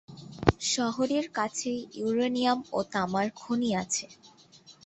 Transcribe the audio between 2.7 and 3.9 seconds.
ও তামার খনি